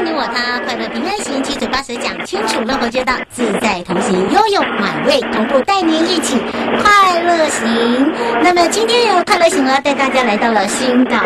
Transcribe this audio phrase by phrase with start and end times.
[0.00, 0.86] 你我他，快乐！
[0.88, 2.76] 平安行，七嘴八舌讲清楚，乐！
[2.76, 6.38] 活街道自在同行，悠悠美味同步带您一起
[6.82, 7.48] 快乐！
[7.48, 8.12] 行。
[8.42, 9.48] 那么今天有快乐！
[9.48, 11.22] 行了，带大家来到了新港。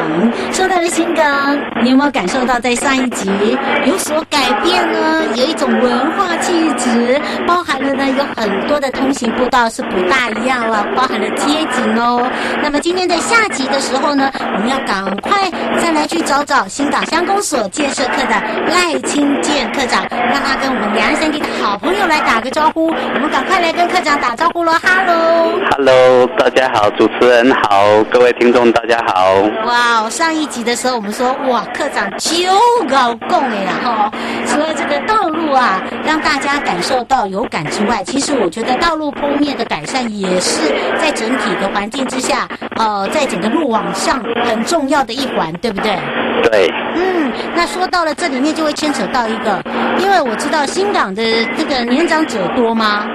[0.52, 5.24] 说到了新港，你有没有感受到在上一集有所改变呢？
[5.34, 12.30] 有一种文化气质，包含了呢有很多的通行步道是不大一样了，包含了街景哦。
[12.62, 18.59] 那么今天在下集的时候呢，我们要赶快再来去找找新港乡公所建设课的。
[18.66, 22.88] 赖清健课长，让他跟我们两岸三地的好朋友来打个招呼。
[22.88, 24.72] 我们赶快来跟课长打招呼喽！
[24.72, 29.34] 哈喽，哈喽，大家好，主持人好，各位听众大家好。
[29.66, 32.48] 哇，上一集的时候我们说，哇，课长就
[32.88, 34.10] 搞共哎呀哈！
[34.46, 40.60] 除了这个道路啊，让大家感受到有感之外，其实我觉得道路铺面的改善也是
[41.00, 45.98] 在整体的环境之下，呃，在整个路网上很重要的一环，对不对？
[46.42, 46.72] 对。
[46.94, 49.62] 嗯，那说到了这里面就会牵扯到一个，
[49.98, 51.22] 因为我知道新港的
[51.56, 53.06] 这个年长者多吗？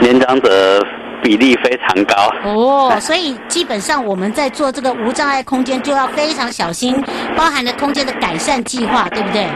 [0.00, 0.84] 年长者
[1.22, 2.14] 比例非常高。
[2.44, 7.02] 哦，所以基本上我们在做这个无障碍空间就要非常小心，
[7.36, 9.46] 包含了空间的改善计划，对不对？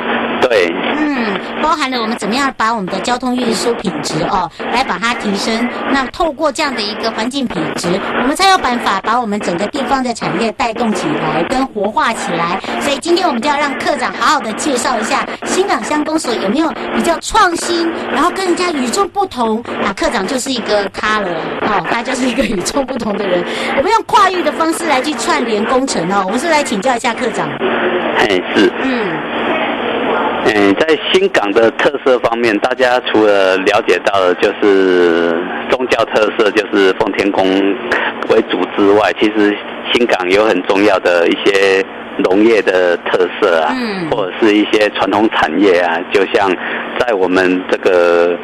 [0.49, 5.69] 对，嗯，包含了我们怎么样把我们的交通运输品质哦，来把它提升。
[5.91, 7.89] 那透过这样的一个环境品质，
[8.21, 12.61] 我们才有办法把我们整个地方的产业带动起来，跟活化起来。
[12.81, 19.63] 所以今天我们就要让课长好好的介绍一下新港乡公所有没有比较创新，然后跟人家与众不同。
[19.83, 21.29] 啊，课长就是一个他了，
[21.63, 23.43] 哦， 他就是一个与众不同的人。
[23.79, 26.23] 我们用跨域的方式来去串联工程哦。
[26.27, 27.49] 我们是来请教一下课长。
[28.19, 29.34] 哎，是，嗯。
[30.57, 35.37] 嗯，在新港的特色方面，大家除了了解到的就是
[35.69, 37.45] 宗教特色，就是奉天宫
[38.29, 39.57] 为主之外，其实
[39.93, 41.85] 新港有很重要的一些
[42.19, 43.75] 农业的特色啊，
[44.13, 46.49] 或者是一些传统产业啊，就像
[47.01, 48.39] 在我们这个。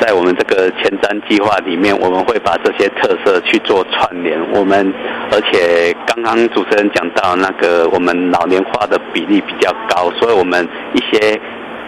[0.00, 4.40] 在我们这个前瞻计划里面，我们会把这些特色去做串联。
[4.52, 4.92] 我们
[5.30, 11.38] 而且刚刚主持人讲到那个我们老年化的比例比较高，所以我们一些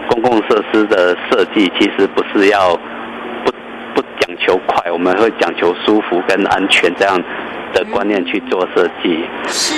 [0.07, 2.75] 公共设施的设计其实不是要
[3.43, 3.51] 不
[3.95, 7.19] 不讲求快，我们会讲求舒服跟安全这样。
[7.73, 9.75] 的观念去做设计是，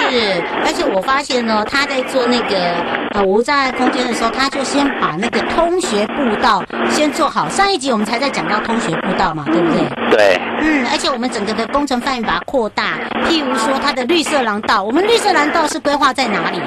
[0.66, 2.76] 而且我发现呢，他在做那个
[3.12, 7.48] 呃无障碍空间的时候，他就先把那个通学步道先做好。
[7.50, 9.82] 上一集我们才在讲到通学步道嘛，对不对？
[10.12, 10.40] 对。
[10.62, 16.60] 嗯，而且我们整个的工程范围把它扩大，譬如说它的绿色廊道，我们绿色廊道是规划在哪里？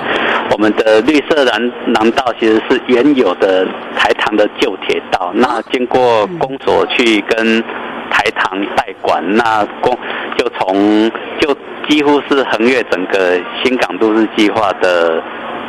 [0.50, 3.66] 我们的绿色廊廊道其实是原有的
[3.96, 7.62] 台糖的旧铁道，那经过公所去跟。
[8.10, 9.96] 台糖代管，那公
[10.38, 11.10] 就从
[11.40, 11.52] 就
[11.88, 15.20] 几乎是横越整个新港都市计划的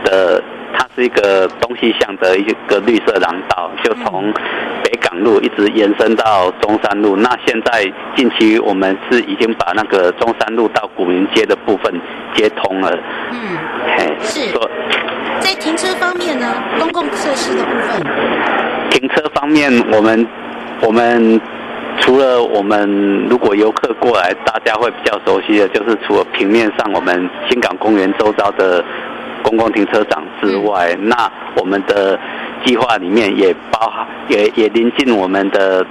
[0.05, 0.41] 的，
[0.77, 4.31] 它是一个东西向的一个绿色廊道，就从
[4.83, 7.15] 北港路一直延伸到中山路。
[7.15, 11.91] 那现在近期我们是已经把那个中山路到古民街的部分
[12.35, 12.95] 接通了。
[13.31, 13.57] 嗯，
[13.97, 14.51] 嘿是。
[15.39, 16.45] 在停车方面呢，
[16.77, 18.03] 公共设施的部分。
[18.91, 20.27] 停车方面，我们
[20.81, 21.41] 我们。
[21.99, 28.83] 除了我们如果游客过来，大家会比较熟悉的，就是除了平面上我们新港公园周遭的
[29.43, 32.17] 公共停车场之外，那我们的
[32.65, 35.85] 计划里面也包含也也临近我们的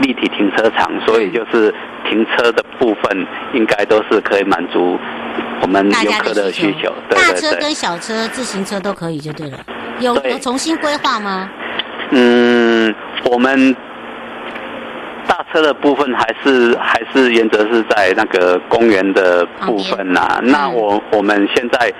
[0.00, 1.72] 立体停车场，所以就是
[2.08, 4.98] 停车的部分应该都是可以满足
[5.60, 6.92] 我们游客的需求。
[7.08, 9.58] 对对对，大车跟小车、自行车都可以就对了。
[10.00, 11.48] 有有重新规划吗？
[12.10, 13.76] 嗯，我们。
[15.26, 20.40] 大车的部分还是还是原则是在那个公园的部分呐、啊。
[20.42, 21.92] 那我我们现在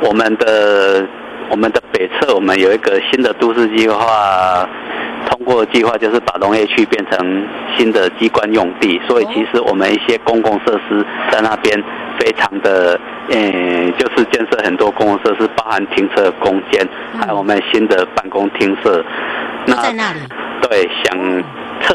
[0.00, 1.06] 我们的
[1.50, 4.68] 我们的北侧，我们有一个新的都市计划
[5.28, 9.00] 通过计划，就是把农业区变成新的机关用地。
[9.06, 11.82] 所以其实我们一些公共设施在那边
[12.18, 12.98] 非常的，
[13.30, 16.86] 嗯，就是建设很多公共设施，包含停车空间，
[17.20, 19.04] 还有我们新的办公厅舍。
[19.66, 20.20] 那在那里？
[20.62, 21.42] 对，想
[21.80, 21.94] 特。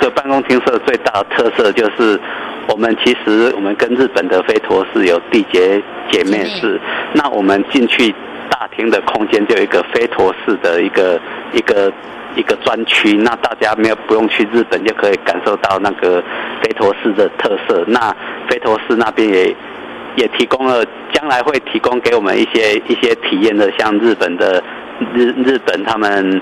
[0.00, 2.18] 这个办公厅舍最大的特色就是，
[2.66, 6.80] 我们其实我们跟日本的飞驒式有缔结姐妹市，
[7.12, 8.10] 那我们进去
[8.48, 11.20] 大厅的空间就有一个飞陀式的一个
[11.52, 11.92] 一个
[12.34, 16.22] 一个专区，那大家没有不用去日本就可以感受到那个
[16.62, 17.84] 飞陀寺的特色。
[17.86, 18.16] 那
[18.48, 19.54] 飞陀寺那边也
[20.16, 20.82] 也提供了，
[21.12, 24.62] 将来会提供给我们一些一些体验的，像日本的
[25.12, 26.40] 日日本他们。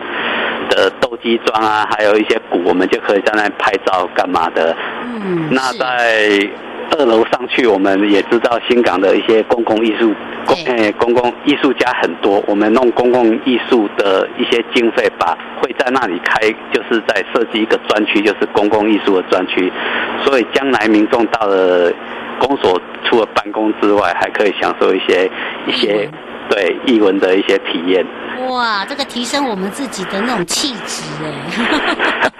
[0.78, 4.76] 的斗鸡桩啊，还有一些鼓，我们就可以在那拍照干嘛的。
[5.04, 6.48] 嗯，那在
[6.90, 10.14] 二楼上去，我们也知道新港的一些公共艺术
[10.46, 19.70] 公诶公共艺术家很多，我们弄公共艺术的一些经费，把会在那里开，就是在设计一个专区，就是公共艺术的专区，
[20.24, 21.92] 所以将来民众到了
[22.38, 25.28] 公所，除了办公之外，还可以享受一些
[25.66, 26.08] 一些
[26.48, 28.06] 对艺文的一些体验。
[28.48, 31.32] 哇，这个提升我们自己的那种气质哎，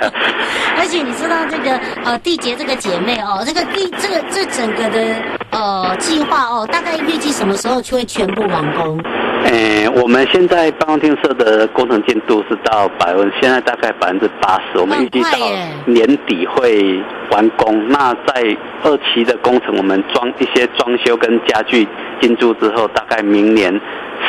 [0.79, 5.15] 而且你知道这个呃缔结这个姐妹哦，这个第这个这整个的
[5.51, 8.99] 呃计划哦，大概预计什么时候就会全部完工？
[9.45, 15.39] 诶，我们现在办公厅设的工程进度是到百分，现在大概百分之八十，我们预计到
[15.87, 17.01] 年底会
[17.31, 17.89] 完工。
[17.89, 21.87] 那在二期的工程，我们装一些装修跟家具
[22.21, 23.81] 进驻之后，大概明年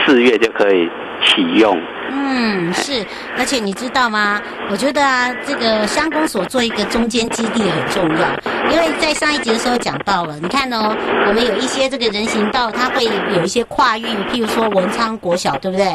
[0.06, 0.89] 四月就可以。
[1.25, 1.77] 启用，
[2.12, 3.06] 嗯，是，
[3.38, 4.42] 而且你知道吗？
[4.71, 8.27] 我觉得啊，这个乡公所做一个中间基地很重要，
[8.71, 10.95] 因为在上一集的时候讲到了，你看哦，
[11.27, 13.04] 我们有一些这个人行道，它会
[13.36, 15.86] 有一些跨域，譬如说文昌国小，对不对？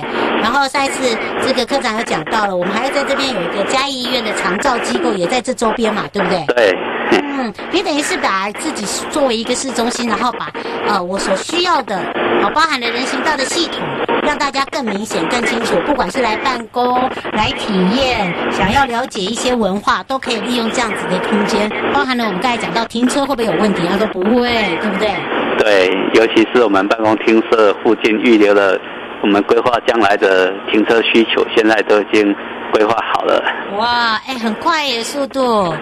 [0.43, 1.17] 然后上一次
[1.47, 6.45] 这个科长有讲到了，我们还要在这边有一个嘉义医院的长照机构，也在这周边嘛，对不对？
[6.55, 6.73] 对。
[7.11, 10.51] 嗯，你等于是把自己作为一个市中心，然后把
[10.89, 11.97] 呃我所需要的，
[12.43, 13.81] 呃包含了人行道的系统，
[14.25, 15.77] 让大家更明显、更清楚。
[15.87, 16.99] 不管是来办公、
[17.33, 21.71] 来体验、想要了解一些文化，都可以利用这样子的空间。
[21.93, 24.49] 包含了我们刚才讲到停车会不会有问题，他说不会，
[24.81, 25.11] 对不对？
[25.59, 28.79] 对，尤其是我们办公厅舍附近预留了
[29.23, 32.35] 我们规划将来的停车需求，现在都已经
[32.73, 33.43] 规划好了。
[33.77, 35.75] 哇，哎，很快耶，速度。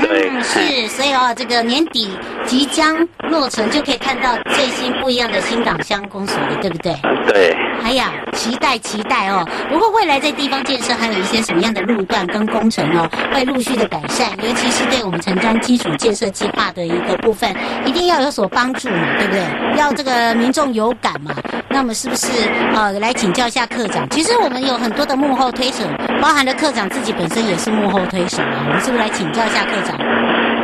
[0.00, 2.10] 对嗯，是，所以哦，这个年底
[2.46, 2.96] 即将
[3.30, 6.94] 落成，就可以看到最新不一样的新港乡公所了，对不对？
[7.26, 7.56] 对。
[7.84, 9.46] 哎呀，期待期待哦！
[9.70, 17.54] 不过未来在地方建设还有一些什么样的路段跟工程哦，会陆续的改善，尤其是对我们城乡基础建设计划的一个部分，
[17.86, 19.78] 一定要有所帮助嘛，对不对？
[19.78, 21.32] 要这个民众有感嘛。
[21.70, 22.26] 那么是不是
[22.74, 24.08] 呃，来请教一下课长？
[24.10, 25.84] 其实我们有很多的幕后推手，
[26.20, 28.64] 包含了课长自己本身也是幕后推手啊。
[28.66, 29.87] 我们是不是来请教一下课长？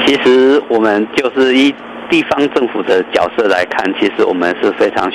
[0.07, 1.75] 其实我们就是以
[2.11, 5.11] 地方政府的角色来看，其实我们是非常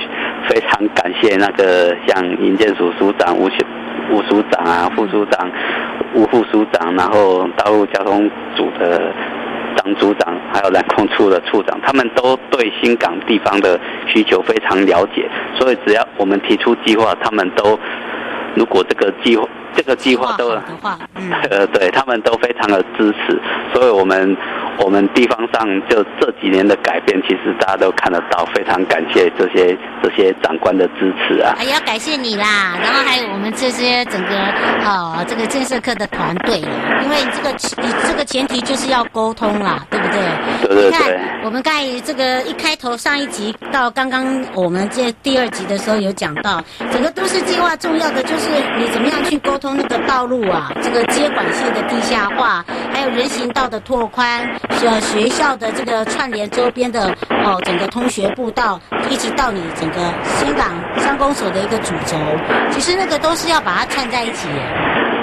[0.48, 3.50] 非常感谢那个像营建署署长吴
[4.12, 5.50] 吴署长啊，副署长
[6.14, 9.14] 吴副署长，然后道路交通组的
[9.78, 15.30] 张组长，还有南控处的处长，他们都对新港地方的需求非常了解，
[15.60, 17.80] 所以只要我们提出计划，他们都
[18.56, 19.48] 如果这个计划。
[19.76, 20.52] 这个计划都，
[21.16, 23.40] 嗯、 呃，对他们都非常的支持，
[23.74, 24.36] 所以我们
[24.84, 31.56] 我们地方上就这几年的改变，其实大家都看得到，非常感谢这些这些长官的支持啊！
[31.58, 37.56] 还要感谢你啦，然后还有我们这些整个啊这个建设课的团队，因为这个
[38.08, 40.20] 这个前提就是要沟通啦，对不对？
[40.62, 40.92] 对对对。
[40.92, 49.70] 你看我们刚才这个一开头上一集到刚刚我们这第二集的时候有讲到，整个都市计划重要的就是你怎么样去沟通。
[49.80, 52.66] 那个道路啊，这个接管线的地下化，
[53.00, 54.46] 还有人行道的拓宽，
[54.84, 57.10] 呃，学校的这个串联周边的
[57.46, 58.78] 哦，整个通学步道，
[59.10, 62.18] 一直到你整个新港乡公所的一个主轴，
[62.72, 64.50] 其实那个都是要把它串在一起。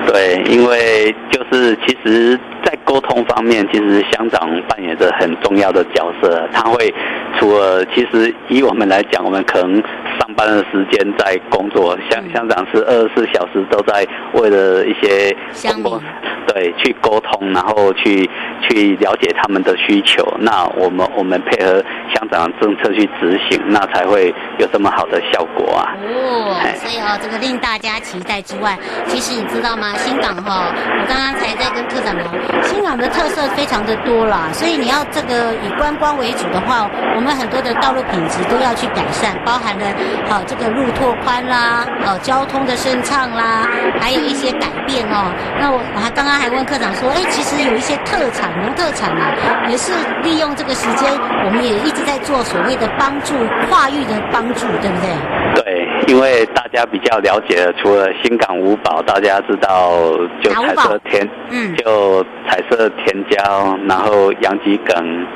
[0.06, 6.48] 对，因为就是其实，在沟通方面，其实乡长扮演着很重要的角色。
[6.54, 6.94] 他会
[7.38, 9.82] 除了其实以我们来讲，我们可能
[10.18, 15.34] 上班的时间在工作，乡乡长是二十四小时都在为了一些
[15.72, 16.02] 公共
[16.46, 18.28] 对去沟通，然后去
[18.62, 20.24] 去了解他们的需求。
[20.38, 21.82] 那我们我们配合
[22.14, 25.94] 乡长政策去执行，那才会有这么好的效果啊。
[26.02, 29.94] 哦，所以哦，这个令大家期待之外，其实你知道吗？
[29.96, 32.24] 新港哈，我刚刚才在跟科长聊，
[32.62, 39.84] 新港的特色非常的多啦，所以你要这个以观光为主的话，我们很多的道路品质都要去改善，包含了
[40.28, 43.68] 好这个路拓宽啦，呃，交通的顺畅啦，
[44.00, 45.32] 还有一些改变哦。
[45.60, 51.10] 那我我还刚刚还问科长说，哎，其实有一些特产农特产啊，也是利用这个时间，
[51.44, 53.34] 我们也一直在做所谓的帮助
[53.68, 55.62] 跨域的帮助，对不对？
[55.62, 59.96] 对，因为大家比较了解的，除了新港五宝，大家知道。
[60.42, 65.26] 就彩色甜，嗯，就彩色甜椒，然后洋桔梗，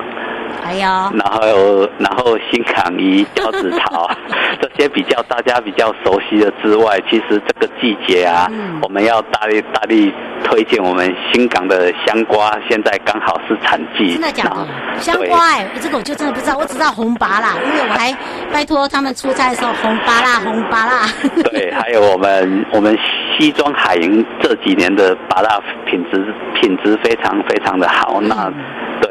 [0.62, 4.10] 还有，然后然后新港鱼、交趾桃，
[4.60, 10.12] 这些比较大家比较熟悉的之外，其实这个季节啊，嗯、我们要大力大力
[10.44, 14.12] 推荐我们新港的香瓜，现在刚好是产季。
[14.14, 14.66] 真的假的？
[15.00, 18.16] 香瓜哎、欸，这个我就真的不知道，我只知道红拔啦，因为我还
[18.52, 21.06] 拜托他们出差的时候红拔啦，红拔啦。
[21.50, 22.96] 对，还有我们我们。
[23.38, 25.48] 西庄海营这几年的芭乐
[25.86, 28.54] 品质品质非常非常的好，那对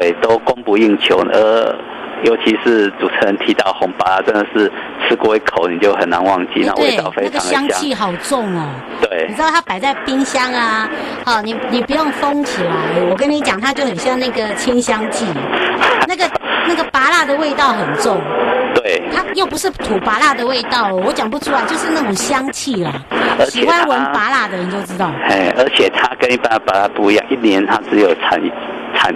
[0.00, 1.76] 对，都供不应求，而
[2.24, 4.72] 尤其是主持人提到红拔，真的是
[5.06, 8.66] 吃过一口你就很难忘记，那味道非常的香，那个香气好重哦。
[9.02, 10.88] 对，你知道它摆在冰箱啊，
[11.26, 12.72] 好，你你不用封起来，
[13.10, 15.26] 我跟你讲，它就很像那个清香剂，
[16.08, 16.24] 那个
[16.66, 18.18] 那个拔辣的味道很重。
[18.74, 22.92] 对，它又不是土拔辣的味道，我讲不出来，就是那种香气啦。
[23.48, 25.10] 喜欢闻拔辣的人就知道。
[25.28, 28.40] 哎，而且它跟一般的拔辣不一样，一年它只有产
[28.94, 29.14] 产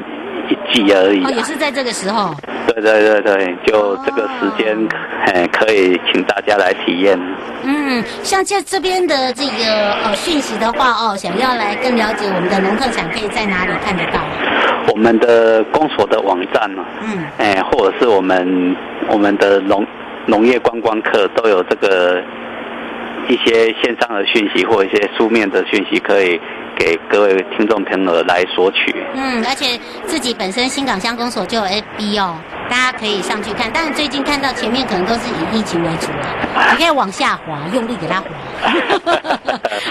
[0.48, 1.24] 一季而已。
[1.24, 2.34] 哦，也是在这个时候。
[2.66, 4.76] 对对对对，就这个时间，
[5.26, 7.18] 哎，可以请大家来体验。
[7.62, 14.20] 嗯，像这这边的这个呃讯息的话哦，想要来更了解我们的农特产，可以在哪里看得到？
[14.92, 18.76] 我们的公所的网站嘛，嗯，哎，或者是我们
[19.08, 19.86] 我们的农
[20.26, 22.22] 农业观光客都有这个
[23.28, 26.40] 一些线上的讯息或一些书面的讯息可以。
[26.78, 28.94] 给各位听众朋友来索取。
[29.14, 32.36] 嗯，而且自己本身新港乡公所就有 FB 哦，
[32.68, 33.70] 大家可以上去看。
[33.72, 36.26] 但是最近看到前面可能都是以疫情为主了，
[36.72, 38.26] 你可以往下滑，用力给它滑。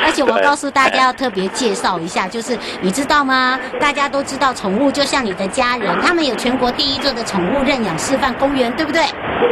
[0.06, 3.60] 而且我告诉大家要特别介绍一下，就是你知道吗？
[3.80, 9.02] 大家都知道宠物就像你的家人，他们有全国第一座的宠物认养示范公园，对不对？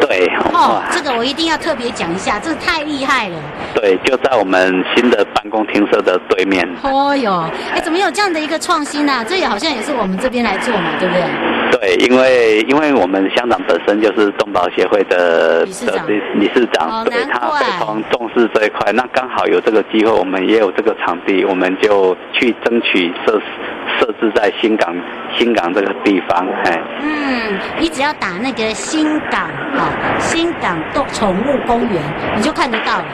[0.02, 0.28] 对。
[0.54, 3.38] 哦，这个我一定要特别讲一下，这太厉害了。
[3.76, 6.68] 对，就在我们新的办公厅舍的对面。
[6.84, 9.13] 哦哟，哎，怎么有这样的一个创新呢？
[9.13, 9.24] 啊？
[9.28, 11.24] 这也好像也是我们这边来做嘛，对不对？
[11.72, 18.92] 对，因为因为我们乡长本身就是动保协会的理事长，理事长，哦、对他非常重视这一块。
[18.92, 23.40] 那刚好有这个机会，我们也有这个场地，我们就去争取设
[24.01, 24.96] 设置在新港
[25.38, 26.48] 新港这个地方。
[26.65, 32.01] 哎，嗯，你只要打那个新港啊、新港动宠物公园，
[32.36, 33.05] 你就看得到了，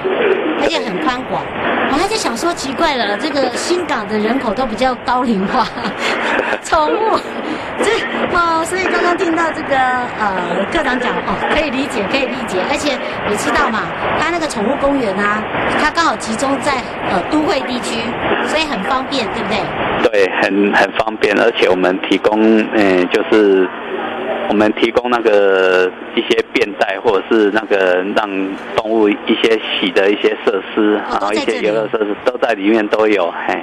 [0.62, 1.44] 而且很宽广。
[1.92, 5.68] 我还在想说，奇怪了，这个新港的人口都比较高龄化，
[6.64, 7.20] 宠物。
[7.80, 7.92] 这
[8.34, 12.98] 哦，所以刚刚听到这个呃，课长讲哦，可以理解，可以理解，而且
[13.30, 13.84] 你知道嘛，
[14.20, 15.44] 他那个宠物公园啊，
[15.80, 18.02] 它刚好集中在呃都会地区，
[18.48, 19.62] 所以很方便，对不对？
[20.42, 23.68] 对，很很方便，而且我们提供嗯、呃，就是
[24.50, 28.30] 我们提供那个一些便袋，或者是那个让
[28.76, 33.62] 动物一些洗的一些设施，哦、然后一些游乐设施都在里面都有，嘿。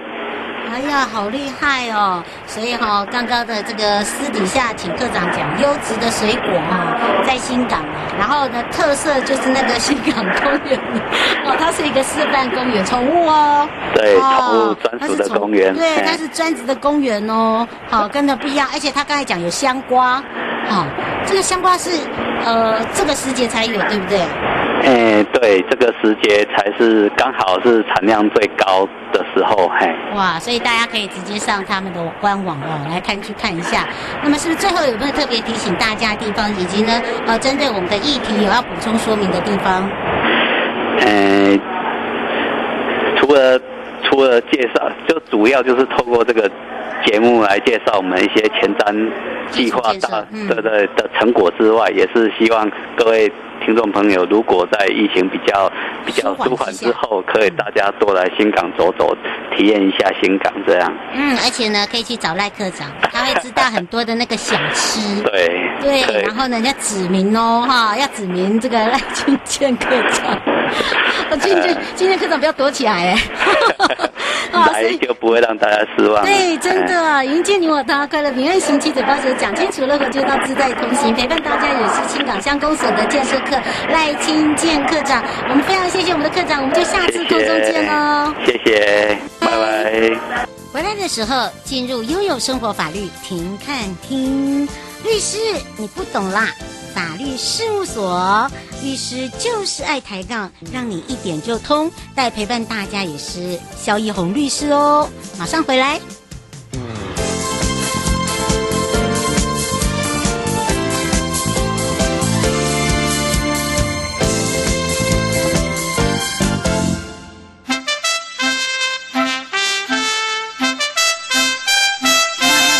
[0.72, 2.22] 哎呀，好厉害哦！
[2.46, 8.00] 所以哈、哦，刚刚的这个私底下请科长讲，优质的水果哈、哦，在新港啊。
[8.18, 10.78] 然后呢，特色就是那个新港公园
[11.46, 13.68] 哦，它是一个示范公园，宠物哦。
[13.94, 15.74] 对，宠、哦、物专属的公园。
[15.74, 17.66] 对，它是专职的公园哦。
[17.88, 20.22] 好，跟的不一样，而且他刚才讲有香瓜，
[20.68, 20.86] 好、哦，
[21.26, 21.90] 这个香瓜是
[22.44, 24.20] 呃这个时节才有，对不对？
[24.84, 29.90] 哎，对，这个时节才是刚好是产量最高的时候，嘿。
[30.14, 33.88] 哇，所以大家可以直接上他们的官网哦，来看去看一下。
[34.22, 36.92] 那么是不是最后有没有特别提醒大家的地方，以及呢，
[37.26, 39.88] 呃，针对我们的议题有要补充说明的地方？
[41.06, 41.58] 嗯，
[43.16, 43.58] 除了
[44.02, 46.50] 除了介绍，就主要就是透过这个
[47.06, 49.10] 节目来介绍我们一些前瞻
[49.50, 53.32] 计划大的的的成果之外，也是希望各位。
[53.64, 55.72] 听众朋友，如果在疫情比较
[56.04, 59.16] 比较舒缓之后，可以大家多来新港走走，
[59.56, 60.92] 体验一下新港这样。
[61.14, 65.00] 嗯，而且呢，可以去找赖科长，他会知道很多的那个小吃。
[65.24, 70.38] 对对，然后呢，要指明哦，哈，要指明这个赖俊健科长。
[71.30, 73.18] 我今天今天科长不要躲起来哎。
[74.52, 76.24] 来就不会让大家失望。
[76.24, 83.56] 对，真的，迎接你我他，快乐平安行，七嘴八舌讲清楚，乐活街道自在同行，陪伴大家也是青港乡公所的建设课
[83.90, 88.32] 赖清健课长，我们非常谢谢我们的课长，我们就下次空中见喽。
[88.44, 90.46] 谢谢，拜拜。
[90.72, 94.66] 回来的时候进入悠悠生活法律停看听，
[95.04, 95.38] 律师
[95.76, 96.48] 你不懂啦。
[96.94, 101.90] 法律事务所律师就是爱抬杠，让你一点就通。
[102.14, 106.00] 带陪伴大家也是萧一红律师哦，马上回来。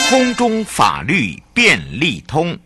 [0.09, 2.56] 空中法律便利通。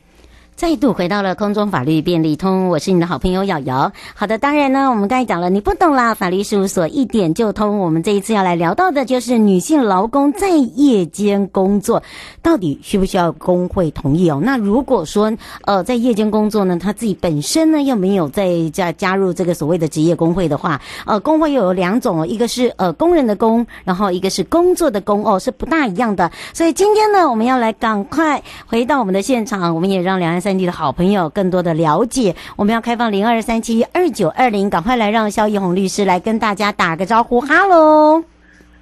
[0.58, 3.92] 再度回到了空中法律便利通，我是你的好朋友瑶瑶。
[4.12, 7.78] 好的，当然呢，我们刚才讲了，你不懂啦，法律事务所一点就通。
[7.78, 12.02] 我们这一次要来聊到的就是女性劳工在夜间工作，
[12.42, 14.40] 到底需不需要工会同意哦？
[14.42, 15.32] 那如果说
[15.64, 26.28] 呃在夜间工作呢，他自己本身呢又没有在加加入这个所谓的职业工会的话，呃，工会又有两种哦，一个是呃工人的工，然后一个是工作的工哦，是不大一样的。
[26.52, 38.22] 所以今天呢，我们要来赶快回到我们的现场，我们也让两岸三地的好朋友更多的了解，我们要开放零二三七二九二零，赶快来让肖一红律师来跟大家打个招呼，哈喽。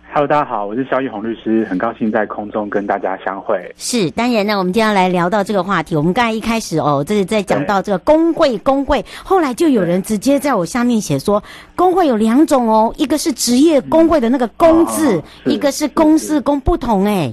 [0.08, 3.70] 哈喽，大家好，我是肖玉红律师，很高兴在空中跟大家相会。
[3.76, 11.42] 是，当然呢，我们今天要来聊到这个话题，我们刚才一开始哦，这是在讲到这个工会，工会，后来就有人直接在我下面写说，
[11.74, 17.30] 工会有两种哦，一个是职业工会的那个工字，嗯、一个是公司工不同哎。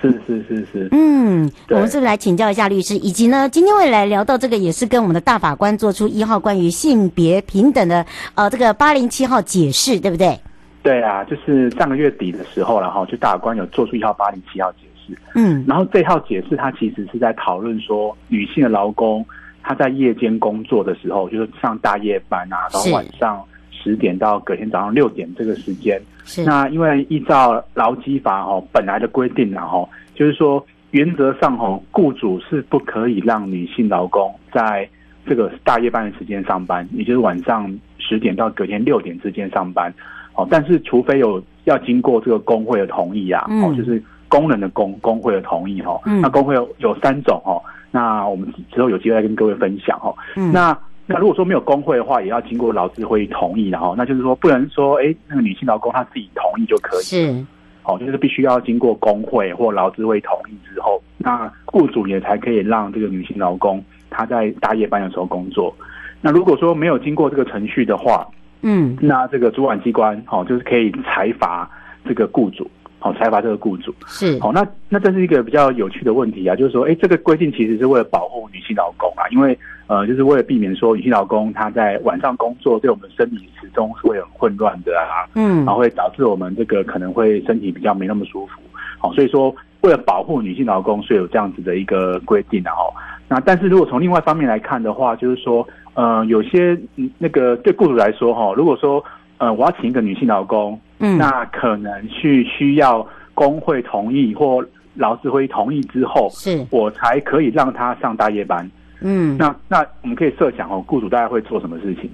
[0.00, 10.38] 是是是是，嗯，我们是不是来请教一下律师，以及呢，今天会来聊到这个，也是跟我们的大法官做出一号关于性别平等的呃这个八零七号解释，对不对？
[10.82, 19.26] 对啊，就是上个月底的时候，然后就大法官有做出一号八零七号解释，嗯，然后这套解释它其实是在讨论说，女性的劳工
[19.62, 23.42] 她在夜间工作的时候，就是上大夜班啊，然后晚上
[23.88, 26.00] 十点到隔天早上六点这个时间。
[26.24, 34.86] 是那因为依照劳基法哦本来的规定，然后就是说原则上哦，雇主是不可以让女性劳工在
[35.26, 39.92] 这个大夜班的时间上班，也就是晚上十点到隔天六点之间上班。
[40.34, 46.00] 哦，但是除非有要经过这个工会的同意啊，哦，就是工人的工工会的同意哦。
[46.04, 50.14] 那工会有有三种哦，那我们之后有机会再跟各位分享哦。
[50.36, 50.78] 嗯那
[51.10, 57.44] 那如果说没有工会的话，也要经过劳资会议同意，然后那就是说不能说，哎，那个女性劳工她自己同意就可以，是，
[57.84, 65.74] 哦，就是必须要经过工会或劳资会同意之后，那雇主也才可以让这个女性劳工她在大夜班的时候工作。
[66.20, 68.28] 那如果说没有经过这个程序的话，
[68.60, 71.70] 嗯，那这个主管机关，哦，就是可以裁罚
[72.04, 72.70] 这个雇主。
[73.00, 79.56] 哦，裁罚这个雇主是好，那那这是一个比较有趣的问题啊，就是说，哎，这个规定其实是为了保护女性劳工啊，因为
[79.88, 88.60] 呃，就是为了避免说女性劳工她在晚上工作对我们生理时钟是会很混乱的啊，嗯，然后会导致我们这个可能会身体比较没那么舒服，
[88.98, 92.94] 好，所以说为了保护女性劳工，所以有这样子的一个规定啊，哈，
[93.26, 96.78] 那但是如果从另外一方面来看的话，就是说，呃，有些
[97.18, 99.02] 那个对雇主来说，哈，如果说
[99.38, 100.78] 呃，我要请一个女性劳工。
[101.00, 104.60] 嗯，那可能去需要工会同意或
[104.96, 108.68] 劳资会同意之后，是我才可以让他上大夜班。
[109.00, 112.10] 嗯，那那我们可以设想哦，雇主大概会做什么事情？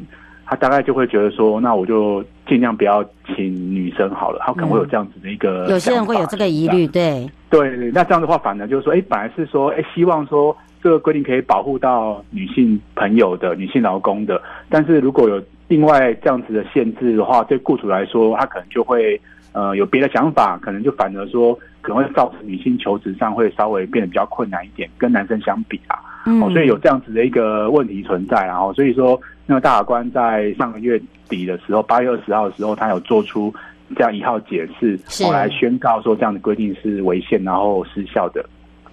[0.47, 4.41] 他大概就会觉得说，那我就尽量不要请女生好了。
[4.45, 7.91] 他可能会有这样子的一个、嗯，有些人会有这个疑虑，对对对。
[7.91, 15.43] 那这样的话，反而就是说，哎，本来是说，哎，希望说这个规定可以保护到女性朋友的女性劳工的，但是如果有。
[15.67, 19.19] 另外这样子的限制的话，对雇主来说，他可能就会
[19.53, 33.53] 呃有别的想法，可能就反而说可能会造成女性求职上会稍微变得比较困难一点，跟男生相比啊，嗯，哦，所以有这样子的一个问题存在，然后所以说那个大法官在上个月底的时候，八月二十号的时候，他有做出
[33.95, 38.45] 这样一号解释，后来宣告说这样的规定是违宪，然后失效的。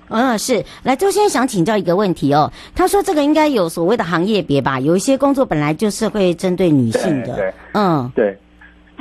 [0.10, 0.62] 嗯，是。
[0.84, 2.52] 来，周先生想请教一个问题哦。
[2.76, 4.78] 他说这个应该有所谓的行业别吧？
[4.78, 7.28] 有一些工作本来就是会针对女性的。
[7.28, 8.38] 对，对嗯，对。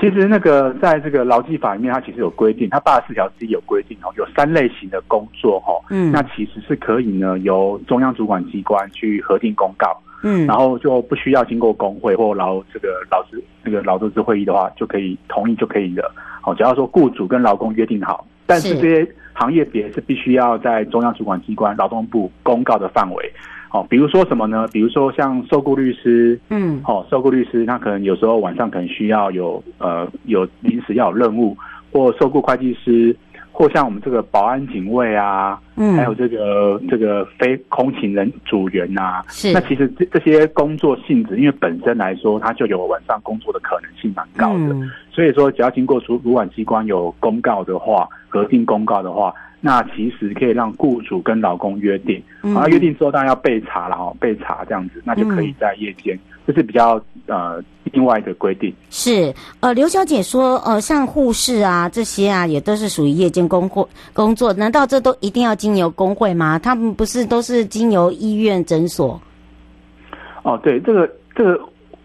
[0.00, 5.74] 其实那个在这个劳基法里面，它其实有规定，它八十四条之一有规定哦，有三类型的工作哈。
[5.90, 6.10] 嗯。
[6.10, 9.96] 那其实是可以呢，由中央主管机关去核定公告。
[10.22, 10.46] 嗯。
[10.46, 16.10] 然后就不需要经过工会或劳这个劳资这个劳资会议的话，就可以同意就可以了。
[16.40, 19.14] 好，只要说雇主跟劳工约定好，但是这些。
[19.32, 23.32] 行业别是必须要在中央主管机关劳动部公告的范围，
[23.70, 24.66] 哦，比如说什么呢？
[24.72, 31.56] 比如说像受雇律师，嗯，哦，受雇律师他可能有时候晚上可能需要有呃有临时要有任务，
[31.92, 33.14] 或受雇会计师，
[33.52, 48.09] 或像我们这个保安警卫啊，嗯，还有这个这个非空勤人组员啊，是，那其实这这些工作性质，因为本身来说它就有晚上工作的可能性蛮高的，嗯，所以说只要经过主主管机关有公告的话。
[48.33, 58.74] 核定公告的话，那其实可以让雇主跟劳工约定，嗯、啊，约定之后当然要备查了哦，备查这样子，那就可以在夜间，这、嗯、是比较呃另外的规定。
[58.88, 66.58] 是，呃，刘小姐说，呃，像护士啊这些啊，也都是属于夜间工作工作，难道这都一定要经由工会吗？
[66.58, 69.20] 他们不是都是经由医院诊所？
[70.42, 71.60] 哦，对，这个这个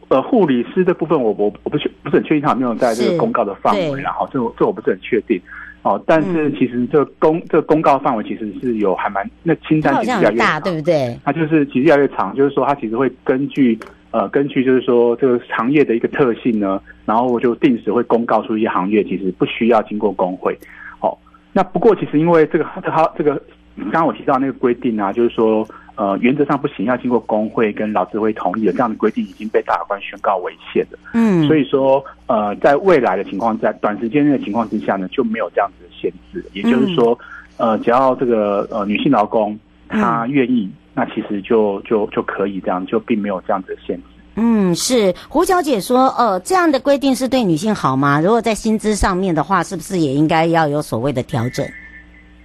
[0.10, 5.42] 呃护理师的部分我，我我我不确不是很确定他有没有在这个公告的范围，然后这这我不是很确定。
[5.86, 11.16] 哦，但是其实这个公这个公告范围其实是有还蛮那清单其实越来越大，对不对？
[11.24, 13.78] 它就是其实越来越长，就是说它其实会根据
[14.10, 20.58] 呃根据就是说这个行业的一个特性呢，然后我就定时会公告出一些行业其实不需要经过工会。
[21.02, 21.16] 哦，
[21.54, 23.40] 那不过其实因为这个它这个
[23.78, 25.64] 刚刚我提到那个规定啊，就是说。
[25.96, 31.00] 呃，原则上不行，要经过工会跟劳资会同意的这样的规定已经被大法官宣告违宪了。
[31.14, 36.46] 嗯，所以说，呃，在未来的情况，在短时间内的情况之下呢，就没有这样子的限制。
[36.54, 37.18] 也就是说，
[37.58, 44.04] 呃，只要这个呃女性劳工她愿意，嗯、那其实就就就可以这样，就并没有这样子的限制。
[44.36, 48.20] 嗯，是胡小姐说，呃，这样的规定是对女性好吗？
[48.20, 51.66] 如果在薪资上面的话，是不是也应该要有所谓的调整？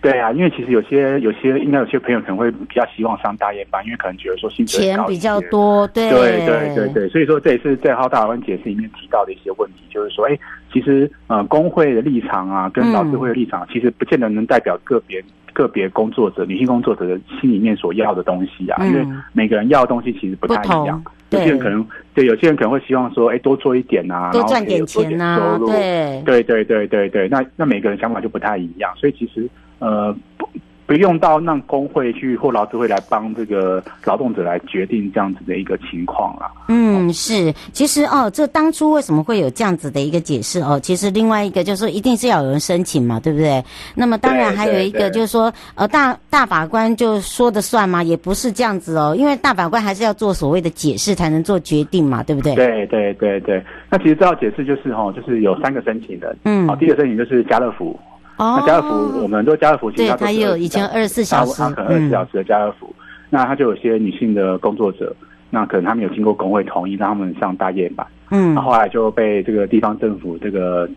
[0.00, 6.08] 对啊，因为其实有些有些应该有些朋友可能会比较希望上大夜班，因为可能觉得说薪资钱比较多，对。
[6.10, 10.38] 对对对对，所以说这也是在浩大法官解释里面提到的一些问题，就是说，哎，
[10.72, 22.24] 其实呃工会的立场啊，跟劳资会的立场，嗯、其实不见得能代表个别个别工作者、女性工作者的心里面所要的东西啊，嗯、因为每个人要的东西其实不太一样，有些人可能对。
[22.24, 29.46] 有些人可能会希望说，哎，多做一点啊，多赚点钱呐、啊，对对对对对对，那那每个人想法就不太一样，所以其实。
[29.80, 30.48] 呃，不
[30.86, 36.50] 不用到让工会去或劳资会来帮这个劳动者来决定这样子的一个情况啊。
[36.66, 40.80] 嗯，是，其实哦，这当初为什么会有这样子的一个解释哦？
[40.82, 43.64] 其实另外一个就是说，一定是要有人申请嘛，对不对？
[43.94, 48.02] 那么当然还有一个就是说，呃，大大法官就说的算吗？
[48.02, 52.56] 也不是这样子哦，因为大法官还是要做所谓的解释才能做决定嘛，对不对？
[52.56, 53.62] 对对对对。
[53.88, 56.36] 那其实这道解释就是哈、哦，就是有三个申请人。
[56.44, 56.66] 嗯。
[56.66, 57.96] 好，第一个申请就是家乐福。
[58.40, 65.14] 那家乐福，我们很多家乐福，其实它他也有以前二十四小时，他可能二十四小时的家乐福，嗯、那它就有些女性的工作者，
[65.50, 70.88] 那可能他们有经过工会同意，让他们上大夜班，嗯，那后来就被这个地方政府这个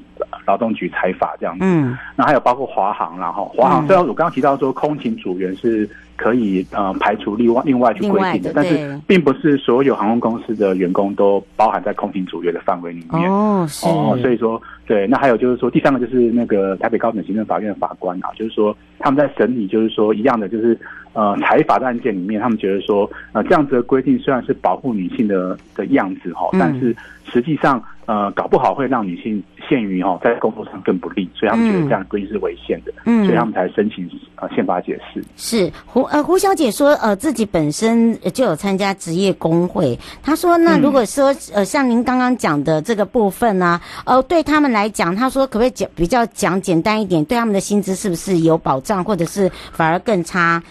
[0.48, 5.90] 劳动局裁罚这样子，嗯，那还有包括华航，然后华航，虽然我刚刚提到说空勤组员是。
[6.16, 13.30] 可以呃排除另外另外去规定的，的但是并不是所有航空公司的员工都包含在空勤组员的范围里面。
[13.30, 13.88] 哦，是。
[13.88, 20.78] 哦，所以说对，那还有就是说第三个就是那个台北高等行政法院的法官啊，就是说他们在审理就是说一样的就是
[21.13, 26.93] 呃财法的案件里面，他们觉得说呃这样子的规定虽然是保护女性的的样子哈，但是
[27.24, 39.98] 实际上呃搞不好会让女性陷于哈在工作上更不利，所以他们觉得这样规定是违宪的，嗯，所以他们才申请呃宪法解释是胡呃，胡小姐说，呃，自己本身就有参加职业工会。
[40.22, 47.24] 她说，那如果说，呃，像您刚刚讲的这个部分呢，呃，对他们来讲，她说，可不可以讲比较讲简单一点？
[47.26, 50.62] 对他们的薪资是不是有保障，或者是反而更差？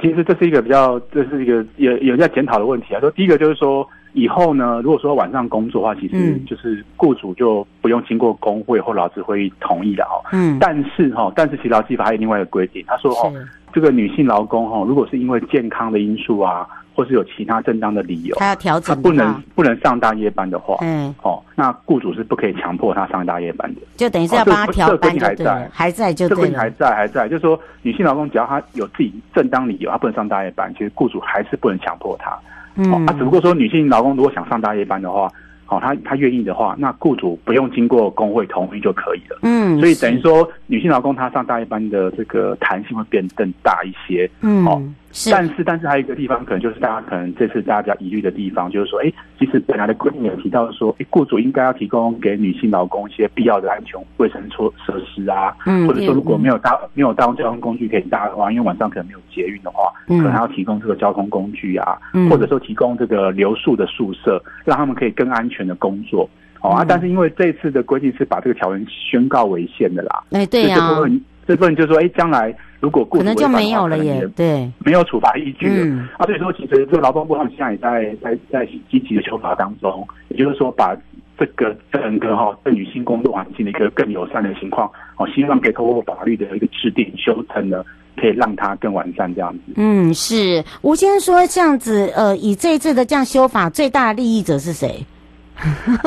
[0.00, 3.00] 其实这是一个比较，这是一个有有在检讨的问题啊。
[3.00, 10.20] 说第一个就是说，以后呢，如果说晚上工作的话，其实就是雇主就不用经过工会或劳资会议同意的哦。
[10.32, 10.58] 嗯。
[10.60, 13.32] 但是哈，但是其实劳基法还有另外一个规定，他说哦。
[13.74, 32.38] 这个女性劳工哈，如果是因为健康的因素啊，或是有其他正当的理由，他要调整，他不能不能上大夜班的话，嗯，哦，那雇主是不可以强迫他上大夜班的，就等于是要帮他调班，这还在，还在就这个规定还在还在，就是说女性劳工只要她有自己正当理由，她不能上大夜班，其实雇主还是不能强迫她，
[32.76, 35.30] 嗯，啊，只不过说女性劳工如果想上大夜班的话。
[35.68, 39.38] 哦，他他愿意的话，那雇主不用经过工会同意就可以了。
[39.40, 44.30] 嗯，所以等于说，女性劳工她上大夜班的这个弹性会变更大一些。
[44.42, 44.82] 嗯，哦。
[45.12, 66.28] 是，但是但是还有一个地方，可能就是大家可能这次大家比较疑虑的地方，就是说，哎，其实本来的规定有提到说，哎，雇主应该要提供给女性劳工一些必要的安全卫生措设施啊，嗯，或者说如果没有搭没有搭交通工具可以搭的话，因为晚上可能没有捷运的话，嗯，可能要提供这个交通工具啊，嗯，或者说提供这个留宿的宿舍，让他们可以更安全的工作。
[66.62, 72.54] 哦啊，但是因为这次的规定是把这个条文宣告违宪的啦，哎，对呀，这部分这部分就是说，哎，将来。
[72.82, 75.84] 如果雇主可能就没有了耶，对，没有处罚依据了。
[75.86, 80.92] 嗯、啊，所以说其实这个劳动部他们现在也在在在积极的修法当中，也就是说把
[81.38, 87.84] 这个整个哈对女性工作环境的一个更友善的情况，哦，希望可以透过法律的一个制定修成呢，
[88.16, 89.74] 可以让它更完善这样子。
[89.76, 95.06] 嗯，是吴先生说这样子，呃，以这一次的这样修法，最大的利益者是谁？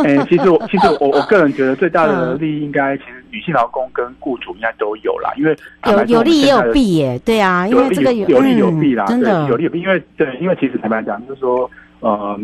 [0.04, 5.54] 哎、欸，其实我其实我我个人觉得最大的 利益应该其实女性劳工跟雇主应该都有啦，因为
[5.88, 11.70] 有有利也有弊耶，对啊，因为这个有有利有弊啦，真的有利有弊，因为对，因为其实坦白讲就是说，
[12.00, 12.40] 呃，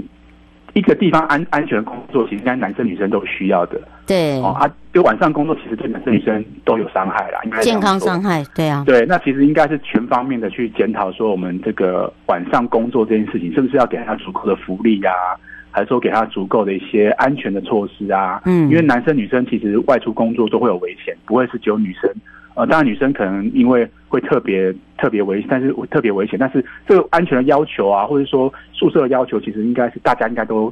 [0.74, 15.40] 一个地方安安全的工作，其实应该男生女生都需要的，对哦，啊，就晚上工作其实对男生女生都有伤害啦，应该健康伤害，对啊，对，那其实应该是全方面的去检讨说我们这个晚上工作这件事情，是不是要给他足够的福利呀、啊？
[15.72, 18.42] 还是说给他足够的一些安全的措施啊？
[18.46, 22.12] 嗯，因为男生女生其实外出工作都会有危险，不会是只有女生。
[22.54, 30.72] 呃，当然女生可能因为会特别特别危险，但是特别危险，但是这个安全的要求啊，或者说宿舍的要求，其实应该是大家应该都，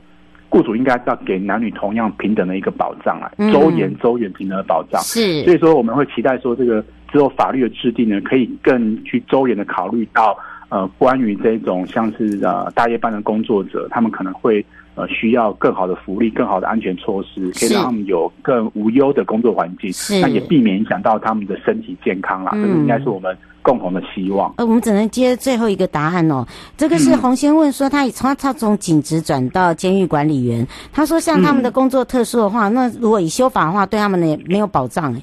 [0.49, 5.01] 雇主应该要给男女同样平等的一个保障啊，周延周延平等的保障。
[5.01, 14.65] 是，所以说我们会期待说这个之后法律的制定呢，可以更去周延的考虑到呃关于这种像是呃大夜班的工作者，他们可能会。
[14.99, 19.89] 呃，需要更好的福利、更好的安全措施，可以让他们有更无忧的工作环境，
[20.21, 22.51] 那也避免影响到他们的身体健康啦。
[22.53, 24.53] 嗯、这个应该是我们共同的希望。
[24.57, 26.45] 呃，我们只能接最后一个答案哦。
[26.75, 35.21] 这个是洪先问说，他从他从警职转到监狱管理员，他说像他们的工作特殊的话，嗯、那如果以修法的话，对他们也没有保障哎。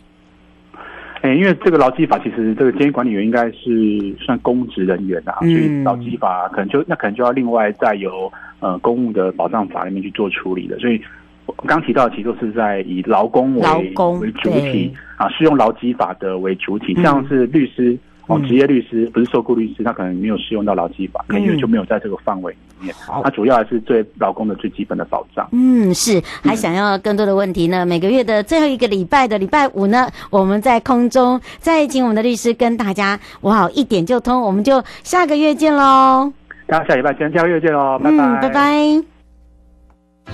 [1.27, 8.33] 哎，因为这个劳基法其实这个监狱管理员应该是算公职人员啊，嗯、所以劳基法可能就那可能就要另外再由。
[8.59, 10.99] 呃，公务的保障法里面去做处理的，所以
[11.45, 22.95] 我刚提到的其实都是在以劳工为为主体啊，适用劳基法的为主体，像是律师、嗯、哦，职业律师不是受雇律师，他可能没有适用到劳基法，可能就没有在这个范围里面。
[23.07, 25.49] 好、嗯，他主要还是对劳工的最基本的保障。
[25.53, 26.23] 嗯，是。
[26.43, 27.85] 还想要更多的问题呢？
[27.85, 36.33] 嗯、每个月的最后一个礼拜的礼拜五呢，我们在空中再请我们的律师跟大家哇一点就通，我们就下个月见喽。
[36.67, 39.05] 大家下礼拜见，下个月见喽，拜拜，嗯，拜拜。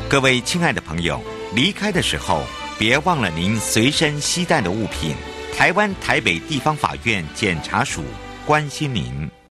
[0.09, 1.21] 各位亲爱的朋友，
[1.55, 2.41] 离开的时候
[2.79, 5.15] 别忘了您随身携带的物品。
[5.55, 8.01] 台湾台北地方法院检察署
[8.47, 9.31] 关心您。